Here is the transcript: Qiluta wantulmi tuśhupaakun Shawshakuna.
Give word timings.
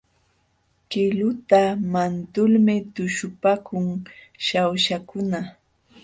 Qiluta 0.89 1.61
wantulmi 1.93 2.75
tuśhupaakun 2.95 3.85
Shawshakuna. 4.45 5.39